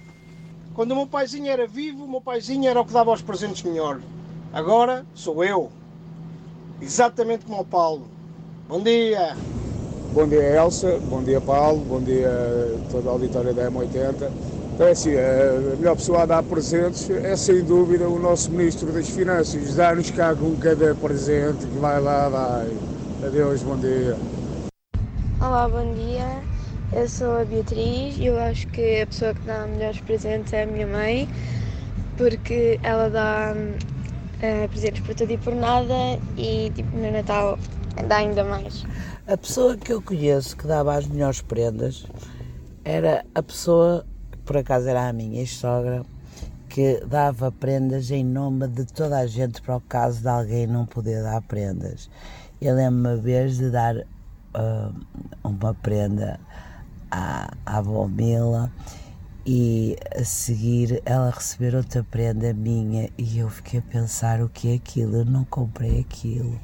Quando 0.74 0.92
o 0.92 0.96
meu 0.96 1.06
paizinho 1.06 1.48
era 1.50 1.66
vivo, 1.66 2.04
o 2.04 2.08
meu 2.10 2.20
paizinho 2.20 2.68
era 2.68 2.80
o 2.80 2.84
que 2.84 2.92
dava 2.92 3.12
os 3.12 3.22
presentes 3.22 3.62
melhor. 3.62 4.00
Agora 4.52 5.04
sou 5.14 5.42
eu. 5.44 5.70
Exatamente 6.80 7.44
como 7.46 7.60
o 7.62 7.64
Paulo. 7.64 8.06
Bom 8.68 8.82
dia. 8.82 9.36
Bom 10.12 10.26
dia 10.28 10.42
Elsa, 10.56 10.98
bom 11.10 11.22
dia 11.22 11.40
Paulo, 11.40 11.80
bom 11.84 12.00
dia 12.00 12.28
a 12.28 12.90
toda 12.90 13.08
a 13.08 13.12
auditória 13.12 13.52
da 13.52 13.70
M80. 13.70 14.30
Então 14.76 14.88
é 14.88 14.90
assim, 14.90 15.14
a 15.16 15.76
melhor 15.78 15.96
pessoa 15.96 16.24
a 16.24 16.26
dar 16.26 16.42
presentes 16.42 17.08
é 17.08 17.34
sem 17.34 17.64
dúvida 17.64 18.06
o 18.06 18.18
nosso 18.18 18.50
Ministro 18.50 18.92
das 18.92 19.08
Finanças. 19.08 19.74
Dá-nos 19.74 20.10
cá 20.10 20.34
com 20.34 20.54
cada 20.56 20.94
presente 20.94 21.66
que 21.66 21.78
vai 21.78 21.98
lá, 21.98 22.28
vai. 22.28 22.68
Adeus, 23.26 23.62
bom 23.62 23.78
dia. 23.78 24.18
Olá, 25.40 25.66
bom 25.66 25.94
dia. 25.94 26.42
Eu 26.92 27.08
sou 27.08 27.40
a 27.40 27.44
Beatriz 27.46 28.18
e 28.18 28.26
eu 28.26 28.38
acho 28.38 28.68
que 28.68 29.00
a 29.00 29.06
pessoa 29.06 29.32
que 29.32 29.40
dá 29.46 29.66
melhores 29.66 29.98
presentes 30.00 30.52
é 30.52 30.64
a 30.64 30.66
minha 30.66 30.86
mãe, 30.86 31.26
porque 32.18 32.78
ela 32.82 33.08
dá 33.08 33.54
eh, 34.42 34.68
presentes 34.68 35.00
por 35.00 35.14
tudo 35.14 35.32
e 35.32 35.38
por 35.38 35.54
nada 35.54 35.94
e 36.36 36.70
tipo, 36.74 36.94
no 36.94 37.10
Natal 37.10 37.58
dá 38.06 38.16
ainda 38.16 38.44
mais. 38.44 38.84
A 39.26 39.38
pessoa 39.38 39.74
que 39.74 39.90
eu 39.90 40.02
conheço 40.02 40.54
que 40.54 40.66
dava 40.66 40.94
as 40.94 41.06
melhores 41.06 41.40
prendas 41.40 42.04
era 42.84 43.24
a 43.34 43.42
pessoa, 43.42 44.04
por 44.46 44.56
acaso 44.56 44.88
era 44.88 45.08
a 45.08 45.12
minha 45.12 45.40
ex-sogra, 45.40 46.04
que 46.68 47.04
dava 47.04 47.50
prendas 47.50 48.10
em 48.10 48.24
nome 48.24 48.68
de 48.68 48.84
toda 48.84 49.18
a 49.18 49.26
gente 49.26 49.60
para 49.60 49.76
o 49.76 49.80
caso 49.80 50.22
de 50.22 50.28
alguém 50.28 50.66
não 50.66 50.86
poder 50.86 51.22
dar 51.22 51.42
prendas. 51.42 52.08
Eu 52.60 52.76
lembro-me 52.76 53.08
uma 53.08 53.16
vez 53.16 53.58
de 53.58 53.70
dar 53.70 53.96
ah, 54.54 54.92
uma 55.42 55.74
prenda 55.74 56.38
à, 57.10 57.52
à 57.66 57.78
avó 57.78 58.06
Mila 58.06 58.72
e 59.44 59.96
a 60.16 60.24
seguir 60.24 61.02
ela 61.04 61.30
receber 61.30 61.74
outra 61.74 62.04
prenda 62.04 62.52
minha 62.54 63.10
e 63.18 63.38
eu 63.38 63.50
fiquei 63.50 63.80
a 63.80 63.82
pensar 63.82 64.40
o 64.40 64.48
que 64.48 64.68
é 64.72 64.74
aquilo, 64.74 65.16
eu 65.16 65.24
não 65.24 65.44
comprei 65.44 66.00
aquilo. 66.00 66.60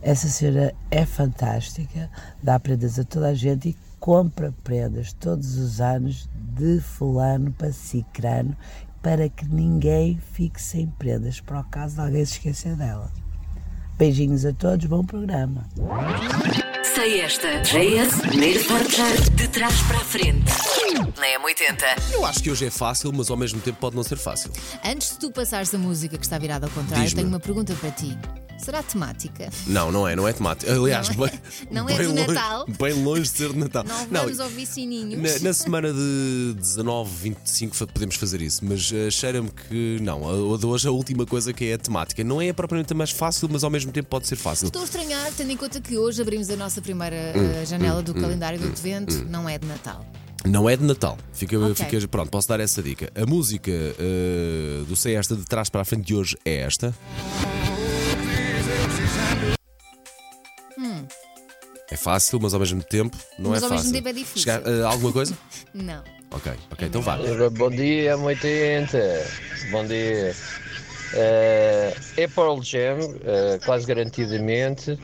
Essa 0.00 0.28
senhora 0.28 0.74
é 0.90 1.04
fantástica, 1.04 2.10
dá 2.42 2.58
prendas 2.58 2.98
a 2.98 3.04
toda 3.04 3.28
a 3.28 3.34
gente 3.34 3.70
e 3.70 3.76
compra 4.02 4.52
prendas 4.64 5.12
todos 5.12 5.56
os 5.56 5.80
anos 5.80 6.28
de 6.34 6.80
fulano 6.80 7.52
para 7.52 7.72
cicrano 7.72 8.56
para 9.00 9.28
que 9.28 9.46
ninguém 9.46 10.18
fique 10.32 10.60
sem 10.60 10.88
prendas 10.88 11.40
para 11.40 11.60
o 11.60 11.64
caso 11.64 11.94
de 11.94 12.00
alguém 12.00 12.24
se 12.24 12.32
esquecer 12.32 12.74
dela. 12.74 13.12
Beijinhos 13.96 14.44
a 14.44 14.52
todos, 14.52 14.86
bom 14.86 15.04
programa. 15.04 15.68
Sei 16.82 17.20
esta. 17.20 17.60
JS, 17.60 18.22
primeiro 18.22 18.64
forjar 18.64 19.30
de 19.36 19.46
trás 19.46 19.80
para 19.82 19.98
a 19.98 20.04
frente. 20.04 20.50
Na 21.16 21.38
M80. 21.38 22.12
Eu 22.12 22.26
acho 22.26 22.42
que 22.42 22.50
hoje 22.50 22.66
é 22.66 22.70
fácil, 22.70 23.12
mas 23.12 23.30
ao 23.30 23.36
mesmo 23.36 23.60
tempo 23.60 23.78
pode 23.78 23.94
não 23.94 24.02
ser 24.02 24.16
fácil. 24.16 24.50
Antes 24.84 25.12
de 25.12 25.18
tu 25.20 25.30
passares 25.30 25.72
a 25.72 25.78
música 25.78 26.18
que 26.18 26.24
está 26.24 26.40
virada 26.40 26.66
ao 26.66 26.72
contrário, 26.72 27.14
tenho 27.14 27.28
uma 27.28 27.38
pergunta 27.38 27.72
para 27.76 27.92
ti. 27.92 28.18
Será 28.62 28.82
temática? 28.82 29.50
Não, 29.66 29.90
não 29.90 30.06
é, 30.06 30.14
não 30.14 30.26
é 30.28 30.32
temático. 30.32 30.70
Aliás, 30.70 31.08
Não 31.16 31.26
é- 31.26 31.30
bem, 31.30 31.40
não 31.70 31.88
é 31.88 31.96
bem 31.96 32.06
de 32.06 32.12
longe, 32.12 32.26
Natal? 32.34 32.66
Bem 32.78 32.92
longe 33.04 33.22
de 33.22 33.28
ser 33.28 33.52
de 33.52 33.58
Natal. 33.58 33.84
Não 34.10 34.20
vamos 34.22 34.38
ouvir 34.38 34.66
sininhos. 34.66 35.20
Na, 35.42 35.48
na 35.48 35.52
semana 35.52 35.92
de 35.92 36.54
19, 36.58 37.10
25 37.30 37.74
fa- 37.74 37.86
podemos 37.88 38.14
fazer 38.14 38.40
isso, 38.40 38.64
mas 38.64 38.90
eh, 38.92 39.10
cheira-me 39.10 39.50
que 39.50 39.98
não. 40.00 40.28
A, 40.28 40.54
a 40.54 40.58
de 40.58 40.66
hoje 40.66 40.86
a 40.86 40.92
última 40.92 41.26
coisa 41.26 41.52
que 41.52 41.64
é 41.64 41.74
a 41.74 41.78
temática. 41.78 42.22
Não 42.22 42.40
é 42.40 42.52
propriamente 42.52 42.92
a 42.92 42.96
mais 42.96 43.10
fácil, 43.10 43.48
mas 43.50 43.64
ao 43.64 43.70
mesmo 43.70 43.90
tempo 43.90 44.08
pode 44.08 44.28
ser 44.28 44.36
fácil. 44.36 44.66
Estou 44.68 44.82
a 44.82 44.84
estranhar, 44.84 45.30
tendo 45.36 45.50
em 45.50 45.56
conta 45.56 45.80
que 45.80 45.98
hoje 45.98 46.22
abrimos 46.22 46.48
a 46.48 46.56
nossa 46.56 46.80
primeira 46.80 47.16
Hum, 47.34 47.52
eh, 47.62 47.66
janela 47.66 48.00
do 48.02 48.14
calendário 48.14 48.60
do 48.60 48.68
advento, 48.68 49.24
não 49.28 49.48
é 49.48 49.58
de 49.58 49.66
Natal. 49.66 50.06
Não 50.44 50.68
é 50.68 50.76
de 50.76 50.84
Natal. 50.84 51.16
Fica, 51.32 51.58
Ok. 51.58 51.74
fica- 51.86 52.08
pronto, 52.08 52.30
posso 52.30 52.48
dar 52.48 52.58
essa 52.60 52.82
dica. 52.82 53.10
A 53.14 53.24
música 53.26 53.70
eh, 53.70 54.82
do 54.88 54.94
Sei 54.96 55.14
Esta 55.16 55.34
de 55.36 55.44
trás 55.44 55.68
para 55.68 55.82
a 55.82 55.84
frente 55.84 56.06
de 56.06 56.14
hoje 56.14 56.36
é 56.44 56.58
esta. 56.58 56.94
É 61.90 61.96
fácil, 61.96 62.40
mas 62.40 62.54
ao 62.54 62.60
mesmo 62.60 62.82
tempo 62.82 63.16
não 63.38 63.50
Mas 63.50 63.62
é 63.62 63.66
ao 63.66 63.70
mesmo 63.70 63.84
fácil. 63.84 63.92
tempo 63.92 64.08
é 64.08 64.12
difícil. 64.12 64.42
Chegar- 64.50 64.62
eh, 64.66 64.82
alguma 64.82 65.12
coisa? 65.12 65.36
Não. 65.74 66.02
Ok, 66.30 66.50
ok, 66.70 66.88
então 66.88 67.02
vá. 67.02 67.18
Bom 67.52 67.70
dia, 67.70 68.16
80. 68.16 68.98
Bom 69.70 69.84
dia. 69.86 70.34
Eh, 71.14 71.94
é 72.16 72.26
Pearl 72.26 72.62
Jam, 72.62 72.98
eh, 73.22 73.58
quase 73.66 73.86
garantidamente, 73.86 74.98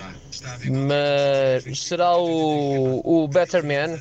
mas 0.64 1.78
será 1.80 2.16
o, 2.16 3.02
o 3.04 3.28
Better 3.28 3.62
Man? 3.62 4.00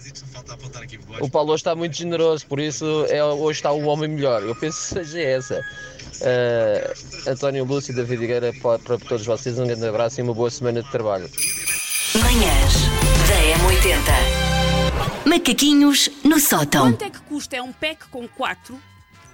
O 1.20 1.30
Paulo 1.30 1.52
hoje 1.52 1.60
está 1.62 1.76
muito 1.76 1.98
generoso, 1.98 2.46
por 2.48 2.62
isso 2.62 3.06
é, 3.10 3.22
hoje 3.26 3.60
está 3.60 3.74
o 3.74 3.84
homem 3.88 4.10
melhor. 4.10 4.42
Eu 4.44 4.56
penso 4.56 4.78
que 4.80 5.04
seja 5.04 5.20
essa. 5.22 5.66
Eh, 6.22 6.94
António 7.28 7.64
Lúcio 7.66 7.92
e 7.92 7.96
David 7.96 8.24
Higueira, 8.24 8.54
para, 8.62 8.80
para 8.80 8.98
todos 8.98 9.26
vocês, 9.26 9.60
um 9.60 9.66
grande 9.68 9.86
abraço 9.86 10.20
e 10.20 10.24
uma 10.24 10.34
boa 10.34 10.50
semana 10.50 10.82
de 10.82 10.90
trabalho. 10.92 11.30
Manhãs 12.16 12.74
da 13.28 13.36
M80. 13.66 15.28
Macaquinhos 15.28 16.10
no 16.24 16.40
sótão. 16.40 16.92
Quanto 16.92 17.04
é 17.04 17.10
que 17.10 17.20
custa? 17.22 17.58
É 17.58 17.62
um 17.62 17.72
pack 17.72 18.08
com 18.10 18.28
quatro 18.28 18.80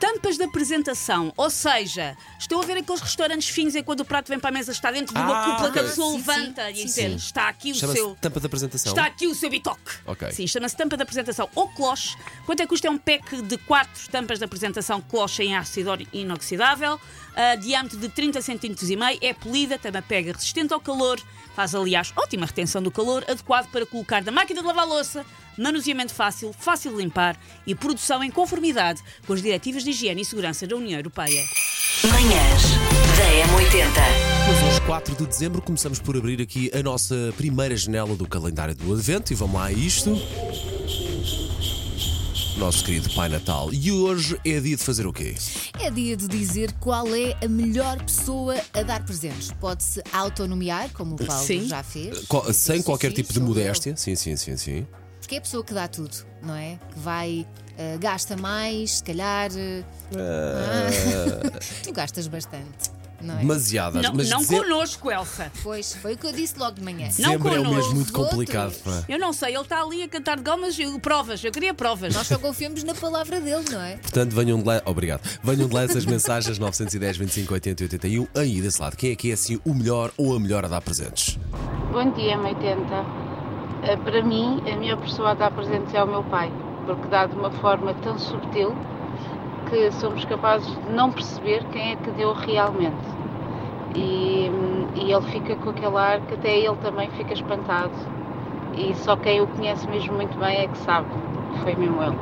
tampas 0.04 0.36
de 0.36 0.44
apresentação. 0.44 1.32
Ou 1.38 1.50
seja, 1.50 2.18
estou 2.38 2.62
a 2.62 2.66
ver 2.66 2.76
aqueles 2.76 3.00
restaurantes 3.00 3.48
finos 3.48 3.74
em 3.74 3.82
quando 3.82 4.02
o 4.02 4.06
prato 4.06 4.28
vem 4.28 4.38
para 4.38 4.50
a 4.50 4.52
mesa, 4.52 4.74
está 4.74 4.92
dentro 4.92 5.16
de 5.16 5.22
uma 5.22 5.42
Ah, 5.44 5.46
cúpula 5.46 5.72
que 5.72 5.80
a 5.80 5.82
ok. 5.82 5.90
pessoa 5.92 6.12
Sim, 6.12 6.18
levanta 6.18 6.66
sim, 6.66 6.72
e 6.72 6.76
sim, 6.76 6.84
diz: 6.84 6.94
sim. 6.94 7.16
está 7.16 7.48
aqui 7.48 7.72
o 7.72 7.76
Chama-se 7.76 8.00
seu. 8.00 8.16
tampa 8.20 8.40
de 8.42 8.46
apresentação. 8.46 8.92
Está 8.92 9.06
aqui 9.06 9.28
o 9.28 9.34
seu 9.34 9.50
bitoque. 9.50 9.92
Ok. 10.06 10.30
Sim, 10.34 10.46
chama-se 10.46 10.76
tampa 10.76 10.98
de 10.98 11.04
apresentação. 11.04 11.48
Ou 11.56 11.70
cloche. 11.70 12.18
Quanto 12.46 12.60
é 12.60 12.64
que 12.64 12.70
custa? 12.70 12.88
É 12.88 12.92
um 12.92 12.98
pack 12.98 13.42
de 13.44 13.58
quatro 13.60 14.10
tampas 14.10 14.40
de 14.40 14.44
apresentação 14.46 15.00
cloche 15.00 15.42
em 15.44 15.56
ácido 15.56 15.98
inoxidável, 16.12 17.00
diâmetro 17.62 17.98
de 17.98 18.10
30 18.10 18.42
cm 18.42 18.76
e 18.90 18.96
meio, 18.98 19.20
é 19.22 19.34
polida, 19.34 19.78
tem 19.80 19.90
uma 19.90 20.02
pega 20.02 20.34
resistente 20.34 20.74
ao 20.74 20.82
calor, 20.82 21.18
faz 21.56 21.74
aliás 21.74 22.12
ótima 22.18 22.46
retenção 22.46 22.82
do 22.84 22.92
calor, 22.92 23.24
adequado 23.30 23.70
para 23.72 23.86
colocar 23.86 24.22
na 24.22 24.34
máquina 24.34 24.60
de 24.62 24.68
lavar 24.68 24.86
louça, 24.86 25.26
manuseamento 25.58 26.14
fácil, 26.14 26.54
fácil 26.58 26.92
de 26.92 26.98
limpar 26.98 27.40
e 27.66 27.74
produção 27.76 28.24
em 28.24 28.32
conformidade 28.32 29.02
com 29.26 29.34
as 29.34 29.42
diretivas 29.42 29.84
de 29.84 29.92
higiene 29.92 30.22
e 30.22 30.26
segurança 30.26 30.66
da 30.68 30.76
União 30.76 31.00
Europeia. 31.00 31.44
Manhãs 32.04 32.64
da 33.18 33.56
M80. 33.56 33.88
Mas 34.48 34.64
hoje, 34.74 34.82
4 34.82 35.16
de 35.16 35.26
dezembro, 35.26 35.62
começamos 35.62 36.00
por 36.00 36.18
abrir 36.18 36.42
aqui 36.42 36.70
a 36.74 36.82
nossa 36.84 37.34
primeira 37.38 37.76
janela 37.78 38.16
do 38.16 38.28
calendário 38.28 38.76
do 38.76 38.94
Advento 38.94 39.32
e 39.32 39.36
vamos 39.36 39.56
lá 39.56 39.66
a 39.68 39.72
isto. 39.72 40.12
Nosso 42.58 42.84
querido 42.84 43.10
Pai 43.14 43.30
Natal. 43.30 43.74
E 43.74 43.92
hoje 43.92 44.38
é 44.46 44.60
dia 44.60 44.76
de 44.78 44.84
fazer 44.84 45.08
o 45.08 45.14
quê? 45.14 45.36
É 45.82 45.90
dia 45.90 46.16
de 46.16 46.28
dizer 46.28 46.72
qual 46.74 47.08
é 47.16 47.36
a 47.44 47.48
melhor 47.48 48.02
pessoa 48.04 48.56
a 48.74 48.84
dar 48.84 49.04
presentes. 49.04 49.52
Pode-se 49.60 50.02
autonomear, 50.14 50.90
como 50.94 51.16
o 51.16 51.26
Paulo 51.26 51.46
Sim. 51.46 51.68
já 51.68 51.82
fez. 51.84 52.20
Co- 52.28 52.52
sem 52.54 52.82
qualquer 52.84 53.10
sim, 53.10 53.16
tipo 53.16 53.34
de 53.34 53.40
modéstia. 53.40 53.96
Sim, 53.98 54.16
sim, 54.16 54.36
sim, 54.36 54.56
sim. 54.56 54.86
Porque 55.34 55.36
é 55.36 55.38
a 55.38 55.42
pessoa 55.42 55.64
que 55.64 55.74
dá 55.74 55.88
tudo, 55.88 56.16
não 56.44 56.56
é? 56.56 56.78
Que 56.94 57.00
vai, 57.00 57.48
eh, 57.78 57.98
gasta 58.00 58.38
mais, 58.38 58.98
se 58.98 59.04
calhar. 59.04 59.50
eh, 59.56 59.84
ah, 60.16 61.60
tu 61.84 61.92
gastas 61.92 62.28
bastante, 62.28 62.92
não 63.22 63.36
é? 63.36 63.40
Demasiadas. 63.40 64.04
Não, 64.04 64.14
mas 64.14 64.30
não 64.30 64.40
dizer- 64.42 64.62
connosco, 64.62 65.10
Elsa. 65.12 65.52
Pois, 65.64 65.96
foi 65.96 66.14
o 66.14 66.18
que 66.18 66.28
eu 66.28 66.32
disse 66.34 66.58
logo 66.60 66.76
de 66.76 66.84
manhã. 66.84 67.08
Não 67.18 67.30
Dezembro 67.32 67.48
é 67.48 67.52
um 67.60 67.64
mês 67.64 67.68
connosco. 67.68 67.96
muito 67.96 68.14
complicado. 68.14 68.74
Pá. 68.84 69.04
Eu 69.10 69.18
não 69.18 69.34
sei, 69.34 69.54
ele 69.56 69.62
está 69.64 69.82
ali 69.82 70.04
a 70.04 70.08
cantar 70.08 70.38
de 70.38 70.44
gomas 70.44 70.78
e 70.78 71.00
provas. 71.00 71.44
Eu 71.44 71.52
queria 71.52 71.74
provas. 71.74 72.14
Nós 72.14 72.28
só 72.28 72.38
confiamos 72.38 72.84
na 72.84 72.94
palavra 72.94 73.42
dele, 73.42 73.66
não 73.72 73.82
é? 73.82 73.96
Portanto, 73.98 74.36
venham 74.36 74.60
de 74.60 74.66
lá. 74.68 74.82
Obrigado. 74.86 75.22
Venham 75.44 75.68
de 75.68 75.74
lá 75.74 75.82
essas 75.84 76.06
mensagens 76.06 76.60
910, 76.60 77.18
25, 77.18 77.54
80 77.56 77.82
e 77.82 77.86
81. 77.86 78.28
Aí 78.36 78.62
desse 78.62 78.80
lado, 78.80 78.96
quem 78.96 79.12
é 79.12 79.16
que 79.16 79.32
é 79.32 79.34
assim 79.34 79.60
o 79.66 79.74
melhor 79.74 80.12
ou 80.16 80.36
a 80.36 80.40
melhor 80.40 80.64
a 80.64 80.68
dar 80.68 80.82
presentes? 80.82 81.40
Bom 81.92 82.12
dia, 82.14 82.38
M80. 82.38 83.33
Eh, 83.86 83.98
Para 83.98 84.22
mim, 84.24 84.62
a 84.72 84.78
melhor 84.78 84.98
pessoa 84.98 85.32
a 85.32 85.34
dar 85.34 85.52
presentes 85.52 85.94
é 85.94 86.02
o 86.02 86.08
meu 86.08 86.24
pai, 86.24 86.50
porque 86.86 87.08
dá 87.10 87.26
de 87.26 87.36
uma 87.36 87.52
forma 87.52 87.94
tão 87.96 88.18
subtil 88.18 88.74
que 89.70 89.92
somos 89.92 90.24
capazes 90.26 90.70
de 90.70 90.90
não 90.92 91.12
perceber 91.12 91.66
quem 91.72 91.92
é 91.92 91.96
que 91.98 92.12
deu 92.12 92.32
realmente. 92.34 93.04
E, 93.96 94.50
hum, 94.50 94.88
e 94.96 95.12
ele 95.12 95.22
fica 95.28 95.56
com 95.58 95.72
aquele 95.72 95.98
ar 95.98 96.22
que 96.22 96.36
até 96.36 96.58
ele 96.60 96.76
também 96.78 97.10
fica 97.12 97.34
espantado. 97.34 97.94
E 98.76 98.96
só 98.96 99.18
quem 99.18 99.42
o 99.42 99.48
conhece 99.48 99.88
mesmo 99.90 100.16
muito 100.16 100.38
bem 100.40 100.62
é 100.62 100.68
que 100.68 100.78
sabe 100.80 101.08
foi 101.62 101.76
mesmo 101.76 102.02
ele. 102.02 102.16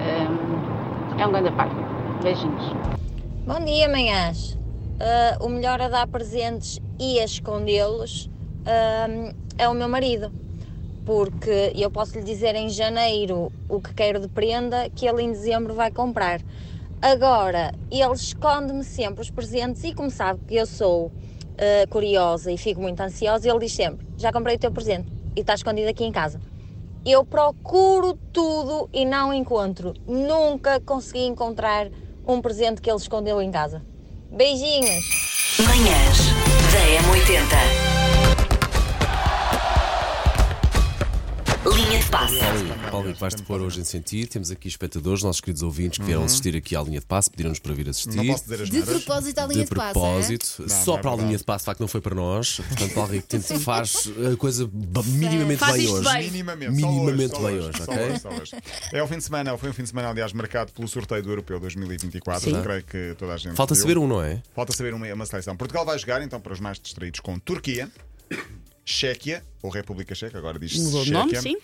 Hum, 0.00 1.20
é 1.20 1.26
um 1.26 1.30
grande 1.30 1.52
pai. 1.52 1.68
Beijinhos. 2.22 2.64
Bom 3.46 3.64
dia, 3.64 3.88
manhãs. 3.88 4.58
Ah, 5.00 5.36
o 5.40 5.48
melhor 5.48 5.80
a 5.80 5.88
dar 5.88 6.08
presentes 6.08 6.80
e 6.98 7.20
a 7.20 7.24
escondê-los 7.24 8.28
ah, 8.66 9.32
é 9.56 9.68
o 9.68 9.74
meu 9.74 9.88
marido. 9.88 10.32
Porque 11.08 11.72
eu 11.74 11.90
posso 11.90 12.18
lhe 12.18 12.22
dizer 12.22 12.54
em 12.54 12.68
janeiro 12.68 13.50
o 13.66 13.80
que 13.80 13.94
quero 13.94 14.20
de 14.20 14.28
prenda 14.28 14.90
que 14.90 15.08
ele 15.08 15.22
em 15.22 15.32
dezembro 15.32 15.72
vai 15.72 15.90
comprar. 15.90 16.38
Agora, 17.00 17.72
ele 17.90 18.12
esconde-me 18.12 18.84
sempre 18.84 19.22
os 19.22 19.30
presentes 19.30 19.82
e 19.84 19.94
como 19.94 20.10
sabe 20.10 20.38
que 20.46 20.54
eu 20.54 20.66
sou 20.66 21.10
eh, 21.56 21.86
curiosa 21.86 22.52
e 22.52 22.58
fico 22.58 22.82
muito 22.82 23.00
ansiosa, 23.00 23.48
ele 23.48 23.60
diz 23.60 23.72
sempre, 23.72 24.06
já 24.18 24.30
comprei 24.30 24.56
o 24.56 24.58
teu 24.58 24.70
presente 24.70 25.10
e 25.34 25.40
está 25.40 25.54
escondido 25.54 25.88
aqui 25.88 26.04
em 26.04 26.12
casa. 26.12 26.42
Eu 27.06 27.24
procuro 27.24 28.12
tudo 28.30 28.90
e 28.92 29.06
não 29.06 29.32
encontro. 29.32 29.94
Nunca 30.06 30.78
consegui 30.78 31.24
encontrar 31.24 31.88
um 32.26 32.42
presente 32.42 32.82
que 32.82 32.90
ele 32.90 32.98
escondeu 32.98 33.40
em 33.40 33.50
casa. 33.50 33.82
Beijinhos! 34.30 35.56
Manhãs 35.58 36.18
da 36.70 37.08
M80. 37.08 37.87
Passe. 42.10 42.36
Paulo, 42.90 43.12
vais-te 43.14 43.42
pôr 43.42 43.60
hoje 43.60 43.80
em 43.80 43.84
sentir. 43.84 44.26
Temos 44.28 44.50
aqui 44.50 44.68
espectadores, 44.68 45.22
nossos 45.22 45.40
queridos 45.40 45.62
ouvintes 45.62 45.98
que 45.98 46.04
vieram 46.04 46.24
assistir 46.24 46.56
aqui 46.56 46.74
à 46.74 46.82
linha 46.82 47.00
de 47.00 47.06
passe, 47.06 47.30
pediram-nos 47.30 47.58
para 47.58 47.74
vir 47.74 47.88
assistir. 47.88 48.16
Não 48.16 48.26
posso 48.26 48.44
dizer 48.44 48.62
as 48.62 48.68
De 48.70 48.78
neiras. 48.80 49.02
propósito 49.04 49.38
à 49.38 49.46
linha 49.46 49.64
de 49.64 49.68
de, 49.70 49.74
passe. 49.76 49.92
propósito, 49.92 50.54
Não, 50.60 50.68
só 50.68 50.92
não 50.92 50.98
é 50.98 51.00
para 51.02 51.10
a 51.10 51.12
verdade. 51.12 51.26
linha 51.28 51.38
de 51.38 51.44
passe, 51.44 51.62
de 51.62 51.66
facto, 51.66 51.80
não 51.80 51.88
foi 51.88 52.00
para 52.00 52.14
nós. 52.14 52.56
Portanto, 52.56 52.94
Paulo 52.94 53.10
Rico 53.12 53.26
tenta- 53.28 53.58
faz 53.60 54.08
a 54.32 54.36
coisa 54.36 54.66
ba- 54.72 55.02
minimamente 55.02 55.58
Faz 55.58 55.72
bem 55.74 55.84
isto 55.84 55.94
hoje. 55.96 56.12
bem. 56.12 56.30
Minimamente, 56.30 56.72
Minimamente 56.72 57.30
só 57.30 57.40
hoje, 57.42 57.56
bem 57.56 57.72
só 57.72 57.82
hoje, 57.82 57.84
só 57.84 57.92
ok? 57.92 58.18
só 58.18 58.28
hoje. 58.30 58.56
É 58.92 59.02
o 59.02 59.06
fim 59.06 59.18
de 59.18 59.24
semana, 59.24 59.58
foi 59.58 59.70
um 59.70 59.72
fim 59.72 59.82
de 59.82 59.88
semana, 59.88 60.08
aliás, 60.10 60.32
marcado 60.32 60.72
pelo 60.72 60.88
sorteio 60.88 61.22
do 61.22 61.30
Europeu 61.30 61.60
2024. 61.60 62.50
Sim. 62.50 62.62
Creio 62.62 62.82
que 62.84 63.14
toda 63.18 63.34
a 63.34 63.36
gente. 63.36 63.54
Falta 63.54 63.74
viu. 63.74 63.82
saber 63.82 63.98
um, 63.98 64.06
não 64.06 64.22
é? 64.22 64.42
Falta 64.54 64.72
saber 64.74 64.94
uma, 64.94 65.06
uma 65.12 65.26
seleção. 65.26 65.56
Portugal 65.56 65.84
vai 65.84 65.98
jogar, 65.98 66.22
então, 66.22 66.40
para 66.40 66.52
os 66.52 66.60
mais 66.60 66.78
distraídos, 66.78 67.20
com 67.20 67.38
Turquia, 67.38 67.90
Chequia, 68.90 69.42
ou 69.62 69.70
República 69.70 70.14
Checa, 70.14 70.38
agora 70.38 70.58
diz-se 70.58 70.80
Mudou 70.80 71.04
Chequia, 71.04 71.18
nome, 71.18 71.36
sim. 71.40 71.56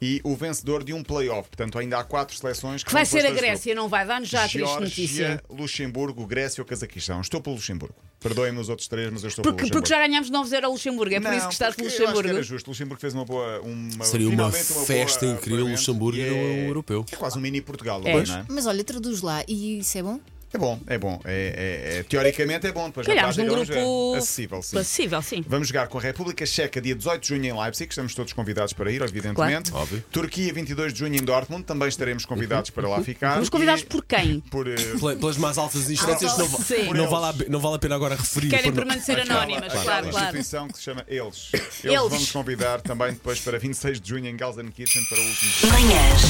e 0.00 0.20
o 0.24 0.34
vencedor 0.34 0.82
de 0.82 0.92
um 0.92 1.02
play-off. 1.02 1.48
Portanto, 1.48 1.78
ainda 1.78 1.98
há 1.98 2.04
quatro 2.04 2.36
seleções 2.36 2.82
que 2.82 2.88
Que 2.88 2.92
vai 2.92 3.06
ser 3.06 3.24
a 3.24 3.30
Grécia, 3.30 3.74
não 3.74 3.88
vai 3.88 4.04
dar-nos 4.06 4.28
já 4.28 4.44
a 4.44 4.48
triste 4.48 4.80
notícia. 4.80 5.42
Luxemburgo, 5.48 6.26
Grécia 6.26 6.60
ou 6.60 6.66
Cazaquistão. 6.66 7.20
Estou 7.20 7.40
pelo 7.40 7.54
Luxemburgo. 7.54 7.94
Perdoem-me 8.18 8.58
os 8.60 8.68
outros 8.68 8.86
três, 8.88 9.10
mas 9.12 9.22
eu 9.22 9.28
estou 9.28 9.42
Porque, 9.42 9.56
pelo 9.56 9.68
Luxemburgo. 9.68 9.82
porque 9.82 9.94
já 9.94 10.06
ganhámos 10.06 10.30
9-0 10.30 10.64
ao 10.64 10.72
Luxemburgo, 10.72 11.14
é 11.14 11.20
por 11.20 11.28
Não, 11.30 11.36
isso 11.36 11.46
que 11.48 11.52
estás 11.54 11.74
pelo 11.76 11.86
eu 11.86 11.88
acho 11.88 11.96
que 11.96 12.02
Luxemburgo. 12.04 12.28
era 12.30 12.42
justo. 12.42 12.66
O 12.66 12.70
Luxemburgo 12.70 13.00
fez 13.00 13.14
uma 13.14 13.24
boa. 13.24 13.60
Uma, 13.60 14.04
Seria 14.04 14.26
uma 14.28 14.50
finalmente 14.50 14.72
uma 14.72 14.84
festa 14.86 15.26
boa 15.26 15.36
incrível. 15.38 15.66
Luxemburgo 15.66 16.18
o 16.20 16.22
europeu. 16.66 17.04
É 17.12 17.16
quase 17.16 17.38
um 17.38 17.40
mini 17.40 17.60
Portugal, 17.60 18.00
É. 18.04 18.24
não 18.24 18.34
é? 18.36 18.44
Mas 18.48 18.66
olha, 18.66 18.82
traduz 18.84 19.22
lá. 19.22 19.44
E 19.46 19.78
isso 19.78 19.98
é 19.98 20.02
bom? 20.02 20.20
É 20.54 20.58
bom, 20.58 20.78
é 20.86 20.98
bom. 20.98 21.18
É, 21.24 21.94
é- 21.94 21.98
é- 21.98 22.02
teoricamente 22.02 22.66
é 22.66 22.72
bom. 22.72 22.86
Depois 22.86 23.06
na 23.06 23.14
Calhámos 23.14 23.36
num 23.38 23.44
prática 23.46 23.72
vamos 23.74 23.86
grupo 23.86 24.14
acessível, 24.16 24.62
sim. 24.62 24.78
acessível, 24.78 25.22
sim. 25.22 25.44
Vamos 25.48 25.68
jogar 25.68 25.88
com 25.88 25.96
a 25.98 26.00
República 26.00 26.44
Checa 26.44 26.80
dia 26.80 26.94
18 26.94 27.22
de 27.22 27.28
junho 27.28 27.44
em 27.46 27.58
Leipzig, 27.58 27.88
estamos 27.90 28.14
todos 28.14 28.32
convidados 28.34 28.72
para 28.74 28.90
ir, 28.92 29.00
evidentemente. 29.00 29.70
Claro. 29.70 29.84
Óbvio. 29.84 30.04
Turquia 30.12 30.52
22 30.52 30.92
de 30.92 30.98
junho 30.98 31.14
em 31.16 31.22
Dortmund, 31.24 31.64
também 31.64 31.88
estaremos 31.88 32.26
convidados 32.26 32.68
para 32.70 32.86
lá 32.88 33.02
ficar. 33.02 33.34
Fomos 33.34 33.48
convidados 33.48 33.82
E 33.82 33.86
por 33.86 34.04
quem? 34.04 34.40
por 34.50 34.66
Pela- 34.66 35.16
Pelas 35.16 35.36
mais 35.38 35.56
altas 35.56 35.88
instâncias, 35.90 36.36
não, 36.36 36.46
Sim. 36.48 36.92
não 36.92 37.08
vale 37.08 37.44
a, 37.44 37.48
não 37.50 37.58
vale 37.60 37.76
a 37.76 37.78
pena 37.78 37.94
agora 37.94 38.14
referir. 38.14 38.50
Querem 38.50 38.66
não- 38.66 38.74
permanecer 38.74 39.18
anónimas, 39.20 39.64
aquela 39.68 39.84
claro, 39.84 40.08
claro. 40.10 40.24
instituição 40.26 40.68
que 40.68 40.76
se 40.78 40.84
chama 40.84 41.04
Eles. 41.08 41.48
Eles, 41.52 41.84
Eles. 41.84 41.96
vamos 42.10 42.30
convidar 42.30 42.80
também 42.82 43.12
depois 43.12 43.40
para 43.40 43.58
26 43.58 44.00
de 44.00 44.08
junho 44.10 44.26
em 44.28 44.36
Gelsenkirchen 44.38 45.04
para 45.06 45.18
o 45.18 45.22
último. 45.24 45.72
Manhãs 45.72 46.22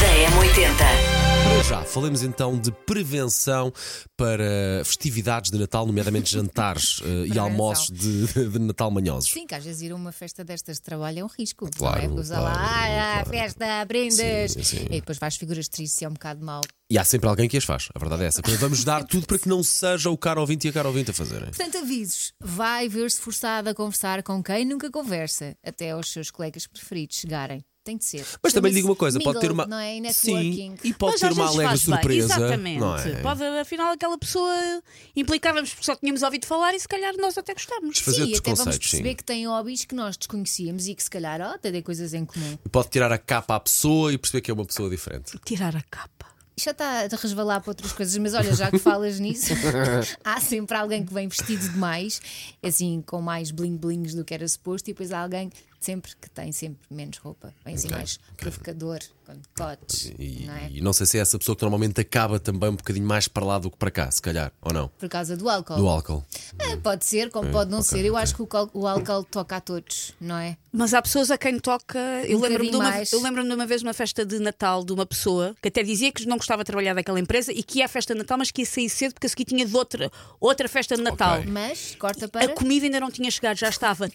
da 0.00 0.36
M80. 0.38 1.35
Já, 1.76 1.84
falemos 1.84 2.22
então 2.22 2.58
de 2.58 2.70
prevenção 2.70 3.72
para 4.16 4.82
festividades 4.84 5.50
de 5.50 5.58
Natal, 5.58 5.86
nomeadamente 5.86 6.32
jantares 6.32 7.02
eh, 7.04 7.34
e 7.34 7.38
almoços 7.38 7.90
de, 7.90 8.48
de 8.48 8.58
Natal 8.58 8.90
manhosos. 8.90 9.30
Sim, 9.30 9.46
que 9.46 9.54
às 9.54 9.64
vezes 9.64 9.82
ir 9.82 9.92
a 9.92 9.94
uma 9.94 10.12
festa 10.12 10.42
destas 10.42 10.76
de 10.76 10.82
trabalho 10.82 11.20
é 11.20 11.24
um 11.24 11.26
risco. 11.26 11.68
Claro, 11.76 12.14
não 12.14 12.20
é? 12.20 12.24
Claro, 12.24 12.44
lá, 12.44 12.52
ah, 12.54 13.24
claro. 13.24 13.30
festa, 13.30 13.84
brindes. 13.84 14.52
Sim, 14.52 14.62
sim. 14.62 14.84
E 14.86 15.00
depois 15.00 15.18
vais 15.18 15.36
figuras 15.36 15.68
tristes 15.68 16.00
e 16.00 16.04
é 16.04 16.08
um 16.08 16.12
bocado 16.12 16.44
mau. 16.44 16.62
E 16.88 16.98
há 16.98 17.04
sempre 17.04 17.28
alguém 17.28 17.48
que 17.48 17.56
as 17.56 17.64
faz, 17.64 17.88
a 17.94 17.98
verdade 17.98 18.22
é 18.22 18.26
essa. 18.26 18.40
Portanto, 18.40 18.60
vamos 18.60 18.84
dar 18.84 19.04
tudo 19.04 19.26
para 19.26 19.38
que 19.38 19.48
não 19.48 19.62
seja 19.62 20.08
o 20.08 20.16
caro 20.16 20.40
ouvinte 20.40 20.66
e 20.66 20.70
a 20.70 20.72
caro 20.72 20.88
ouvinte 20.88 21.10
a 21.10 21.14
fazerem. 21.14 21.46
Portanto, 21.46 21.78
avisos. 21.78 22.32
Vai 22.40 22.88
ver-se 22.88 23.20
forçado 23.20 23.68
a 23.68 23.74
conversar 23.74 24.22
com 24.22 24.42
quem 24.42 24.64
nunca 24.64 24.90
conversa, 24.90 25.56
até 25.64 25.90
aos 25.90 26.10
seus 26.10 26.30
colegas 26.30 26.66
preferidos 26.66 27.18
chegarem. 27.18 27.62
Tem 27.86 27.96
de 27.96 28.04
ser. 28.04 28.26
Mas 28.42 28.52
também 28.52 28.72
lhe 28.72 28.78
digo 28.78 28.88
uma 28.88 28.96
coisa, 28.96 29.20
pode 29.20 29.38
ter 29.38 29.50
mingle, 29.50 29.64
uma. 29.64 29.76
Não 29.76 29.78
é? 29.78 29.96
E 29.96 30.12
Sim, 30.12 30.32
networking. 30.34 30.74
e 30.82 30.92
pode 30.92 31.12
Mas 31.12 31.20
ter 31.20 31.32
uma 31.32 31.46
alegre 31.46 31.68
bem, 31.68 31.76
surpresa. 31.76 32.34
Exatamente. 32.34 32.80
Não 32.80 32.96
é? 32.96 33.22
Pode, 33.22 33.44
afinal, 33.44 33.92
aquela 33.92 34.18
pessoa 34.18 34.82
implicávamos 35.14 35.70
porque 35.70 35.84
só 35.84 35.94
tínhamos 35.94 36.20
ouvido 36.24 36.46
falar 36.46 36.74
e 36.74 36.80
se 36.80 36.88
calhar 36.88 37.14
nós 37.16 37.38
até 37.38 37.54
gostamos. 37.54 37.94
Desfazer 37.94 38.26
Sim, 38.26 38.36
até 38.36 38.54
vamos 38.54 38.78
perceber 38.78 39.10
sim. 39.10 39.14
que 39.14 39.22
têm 39.22 39.46
hobbies 39.46 39.84
que 39.84 39.94
nós 39.94 40.16
desconhecíamos 40.16 40.88
e 40.88 40.96
que 40.96 41.02
se 41.04 41.08
calhar 41.08 41.40
oh, 41.40 41.54
até 41.54 41.70
tem 41.70 41.80
coisas 41.80 42.12
em 42.12 42.24
comum. 42.24 42.58
Pode 42.72 42.88
tirar 42.88 43.12
a 43.12 43.18
capa 43.18 43.54
à 43.54 43.60
pessoa 43.60 44.12
e 44.12 44.18
perceber 44.18 44.40
que 44.40 44.50
é 44.50 44.54
uma 44.54 44.66
pessoa 44.66 44.90
diferente. 44.90 45.38
Tirar 45.44 45.76
a 45.76 45.82
capa. 45.82 46.35
Já 46.58 46.70
está 46.70 47.00
a 47.00 47.16
resvalar 47.20 47.60
para 47.60 47.70
outras 47.70 47.92
coisas, 47.92 48.16
mas 48.16 48.32
olha, 48.32 48.54
já 48.54 48.70
que 48.70 48.78
falas 48.78 49.20
nisso, 49.20 49.52
há 50.24 50.40
sempre 50.40 50.74
alguém 50.74 51.04
que 51.04 51.12
vem 51.12 51.28
vestido 51.28 51.68
demais, 51.68 52.20
assim, 52.62 53.02
com 53.06 53.20
mais 53.20 53.52
bling-blings 53.52 54.14
do 54.14 54.24
que 54.24 54.32
era 54.32 54.48
suposto, 54.48 54.88
e 54.88 54.94
depois 54.94 55.12
há 55.12 55.20
alguém 55.20 55.52
sempre 55.78 56.16
que 56.18 56.30
tem 56.30 56.50
sempre 56.52 56.80
menos 56.90 57.18
roupa, 57.18 57.52
vem 57.62 57.74
assim 57.74 57.88
Ok, 57.88 57.98
mais 57.98 58.18
provocador, 58.38 59.00
decotes, 59.34 60.12
E 60.18 60.44
não 60.46 60.54
é? 60.54 60.70
e 60.70 60.80
não 60.80 60.92
sei 60.92 61.06
se 61.06 61.18
é 61.18 61.20
essa 61.20 61.38
pessoa 61.38 61.56
que 61.56 61.62
normalmente 61.62 62.00
acaba 62.00 62.38
também 62.38 62.70
um 62.70 62.76
bocadinho 62.76 63.06
mais 63.06 63.26
para 63.28 63.44
lá 63.44 63.58
do 63.58 63.70
que 63.70 63.76
para 63.76 63.90
cá, 63.90 64.10
se 64.10 64.20
calhar, 64.22 64.52
ou 64.62 64.72
não? 64.72 64.88
Por 64.88 65.08
causa 65.08 65.36
do 65.36 65.48
álcool. 65.48 65.76
Do 65.76 65.88
álcool. 65.88 66.24
É, 66.58 66.76
pode 66.76 67.04
ser, 67.04 67.30
como 67.30 67.50
pode 67.50 67.70
não 67.70 67.78
ok, 67.80 67.88
ser. 67.90 68.04
Eu 68.04 68.12
ok. 68.14 68.22
acho 68.22 68.34
que 68.36 68.42
o, 68.42 68.48
o 68.74 68.86
álcool 68.86 69.24
toca 69.24 69.56
a 69.56 69.60
todos, 69.60 70.12
não 70.20 70.36
é? 70.38 70.56
Mas 70.72 70.92
há 70.94 71.00
pessoas 71.00 71.30
a 71.30 71.38
quem 71.38 71.58
toca. 71.58 71.98
Eu 72.26 72.38
Um 72.38 72.42
lembro-me 72.42 72.70
de, 72.70 72.76
uma- 72.76 73.02
eu 73.12 73.22
lembro-me 73.22 73.48
de 73.48 73.54
uma 73.54 73.66
vez 73.66 73.82
uma 73.82 73.94
festa 73.94 74.24
de 74.26 74.38
Natal 74.38 74.84
de 74.84 74.92
uma 74.92 75.06
pessoa 75.06 75.54
que 75.62 75.68
até 75.68 75.82
dizia 75.82 76.12
que 76.12 76.26
não 76.26 76.36
gostava 76.36 76.62
de 76.62 76.66
trabalhar 76.66 76.94
daquela 76.94 77.18
empresa 77.18 77.52
e 77.52 77.62
que 77.62 77.78
ia 77.78 77.86
à 77.86 77.88
festa 77.88 78.12
de 78.14 78.18
Natal, 78.18 78.36
mas 78.38 78.50
que 78.50 78.62
ia 78.62 78.66
sair 78.66 78.88
cedo 78.90 79.14
porque 79.14 79.26
a 79.26 79.30
seguir 79.30 79.44
tinha 79.46 79.64
de 79.64 79.74
outra, 79.74 80.10
outra 80.38 80.68
festa 80.68 80.94
de 80.96 81.02
Natal. 81.02 81.38
Ok. 81.40 81.50
Mas, 81.50 81.94
corta 81.98 82.26
A 82.26 82.28
para. 82.28 82.48
comida 82.54 82.84
ainda 82.86 83.00
não 83.00 83.10
tinha 83.10 83.30
chegado, 83.30 83.56
já 83.56 83.68
estava 83.70 84.10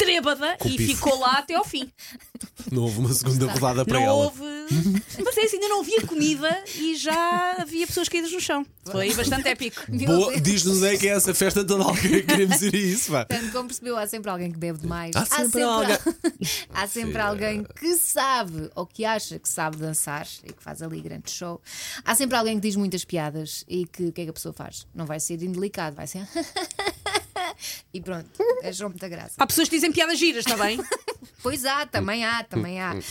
trêbada 0.00 0.56
Com 0.58 0.68
e 0.68 0.76
pife. 0.76 0.94
ficou 0.94 1.18
lá 1.18 1.38
até 1.38 1.54
ao 1.54 1.64
fim. 1.64 1.90
Não 2.72 2.82
houve 2.82 2.98
uma 3.00 3.12
segunda 3.12 3.46
rodada 3.46 3.84
para 3.84 3.98
não 3.98 4.04
ela. 4.06 4.14
houve. 4.14 4.40
Mas 5.24 5.36
é 5.36 5.42
assim, 5.42 5.56
ainda 5.56 5.68
não 5.68 5.80
havia 5.80 6.00
comida 6.06 6.64
e 6.76 6.94
já 6.94 7.56
havia 7.58 7.86
pessoas 7.86 8.08
caídas 8.08 8.32
no 8.32 8.40
chão. 8.40 8.64
Foi 8.84 9.12
bastante 9.14 9.48
épico. 9.48 9.82
Boa, 10.06 10.40
diz-nos 10.40 10.82
aí 10.82 10.96
que 10.98 11.08
é 11.08 11.12
essa 11.12 11.34
festa 11.34 11.64
toda 11.64 11.84
alguém 11.84 12.24
queremos 12.24 12.62
ir 12.62 12.74
a 12.74 12.78
isso, 12.78 13.10
vá. 13.12 13.24
Portanto, 13.26 13.52
como 13.52 13.68
percebeu, 13.68 13.96
há 13.96 14.06
sempre 14.06 14.30
alguém 14.30 14.50
que 14.50 14.58
bebe 14.58 14.78
demais. 14.78 15.14
Há 15.14 15.26
sempre 15.26 15.62
alguém. 15.62 15.98
há 16.72 16.86
sempre 16.86 17.18
alguém 17.18 17.64
que 17.64 17.96
sabe 17.96 18.70
ou 18.74 18.86
que 18.86 19.04
acha 19.04 19.38
que 19.38 19.48
sabe 19.48 19.76
dançar 19.76 20.26
e 20.44 20.52
que 20.52 20.62
faz 20.62 20.80
ali 20.82 21.00
grande 21.00 21.30
show. 21.30 21.60
Há 22.04 22.14
sempre 22.14 22.36
alguém 22.36 22.54
que 22.54 22.62
diz 22.68 22.76
muitas 22.76 23.04
piadas 23.04 23.64
e 23.68 23.86
que 23.86 24.04
o 24.04 24.12
que 24.12 24.22
é 24.22 24.24
que 24.24 24.30
a 24.30 24.34
pessoa 24.34 24.52
faz? 24.52 24.86
Não 24.94 25.04
vai 25.04 25.20
ser 25.20 25.42
indelicado, 25.42 25.96
vai 25.96 26.06
ser. 26.06 26.26
E 27.92 28.00
pronto, 28.00 28.28
achou 28.64 28.88
muita 28.88 29.08
graça. 29.08 29.34
Há 29.38 29.46
pessoas 29.46 29.68
que 29.68 29.76
dizem 29.76 29.92
piadas 29.92 30.18
giras, 30.18 30.44
está 30.46 30.56
bem? 30.62 30.78
Pois 31.42 31.64
há, 31.64 31.86
também 31.86 32.24
há, 32.24 32.44
também 32.44 32.80
há. 32.80 32.94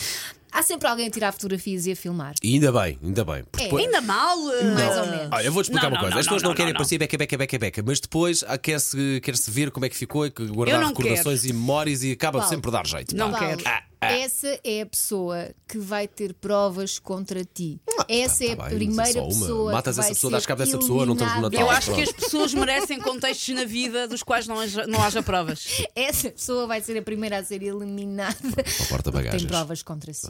Há 0.52 0.62
sempre 0.64 0.88
alguém 0.88 1.06
a 1.06 1.10
tirar 1.10 1.30
fotografias 1.30 1.86
e 1.86 1.92
a 1.92 1.96
filmar. 1.96 2.34
E 2.42 2.54
ainda 2.54 2.72
bem, 2.72 2.98
ainda 3.00 3.24
bem. 3.24 3.44
É. 3.56 3.62
depois- 3.62 3.84
Ainda 3.84 4.00
mal. 4.00 4.36
Mais 4.36 4.96
ou 4.98 5.06
menos. 5.06 5.28
Ah, 5.30 5.44
eu 5.44 5.52
vou-te 5.52 5.66
explicar 5.66 5.84
Não, 5.88 5.90
uma 5.90 5.94
não, 5.94 6.00
coisa. 6.00 6.14
não, 6.14 6.20
As 6.20 6.26
pessoas 6.26 6.42
não, 6.42 6.50
não, 6.50 6.56
querem 6.56 6.72
não, 6.72 6.76
aparecer 6.78 6.98
beca, 6.98 7.16
beca, 7.16 7.38
beca, 7.38 7.58
beca, 7.58 7.82
mas 7.86 8.00
depois 8.00 8.44
quer-se 8.60 9.20
quer 9.20 9.36
-se 9.36 9.48
ver 9.48 9.70
como 9.70 9.86
é 9.86 9.88
que 9.88 9.96
ficou 9.96 10.26
e 10.26 10.30
que 10.32 10.44
guardar 10.46 10.80
não 10.80 10.88
recordações 10.88 11.44
e 11.44 11.52
memórias 11.52 12.02
e 12.02 12.10
acaba 12.10 12.38
Paulo, 12.40 12.48
sempre 12.48 12.62
por 12.64 12.72
dar 12.72 12.84
jeito. 12.84 13.14
Não 13.14 13.32
quero. 13.32 13.62
Ah, 13.64 13.82
ah. 14.00 14.12
Essa 14.12 14.58
é 14.64 14.80
a 14.82 14.86
pessoa 14.86 15.50
que 15.68 15.78
vai 15.78 16.08
ter 16.08 16.34
provas 16.34 16.98
contra 16.98 17.44
ti. 17.44 17.80
Essa 18.10 18.44
é 18.44 18.56
tá 18.56 18.64
a 18.64 18.66
bem, 18.66 18.74
é 18.74 18.78
primeira 18.78 19.22
uma. 19.22 19.28
pessoa. 19.28 19.72
Matas 19.72 19.94
que 19.94 20.00
essa 20.00 20.08
pessoa, 20.08 20.30
dás 20.32 20.44
cabo 20.44 20.64
dessa 20.64 20.76
pessoa, 20.78 21.06
não 21.06 21.12
estamos 21.12 21.34
no. 21.36 21.42
Natal. 21.42 21.60
Eu 21.60 21.70
acho 21.70 21.92
que 21.92 22.02
pronto. 22.02 22.10
as 22.10 22.24
pessoas 22.24 22.54
merecem 22.54 22.98
contextos 22.98 23.54
na 23.54 23.64
vida 23.64 24.08
dos 24.08 24.24
quais 24.24 24.48
não 24.48 24.58
haja, 24.58 24.84
não 24.88 25.00
haja 25.02 25.22
provas. 25.22 25.64
Essa 25.94 26.28
pessoa 26.30 26.66
vai 26.66 26.80
ser 26.80 26.98
a 26.98 27.02
primeira 27.02 27.38
a 27.38 27.44
ser 27.44 27.62
eliminada. 27.62 28.34
Para 28.40 28.84
o 28.84 28.88
porta-bagagens. 28.88 29.42
Tem 29.42 29.48
provas 29.48 29.82
contra 29.82 30.12
si. 30.12 30.26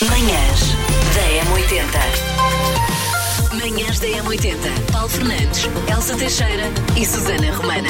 Manhãs 0.00 0.60
da 1.14 1.28
M80. 3.52 3.60
Manhãs 3.60 3.98
da 4.00 4.06
M80. 4.06 4.92
Paulo 4.92 5.08
Fernandes, 5.08 5.64
Elsa 5.90 6.16
Teixeira 6.16 6.64
e 7.00 7.04
Susana 7.04 7.52
Romana. 7.54 7.88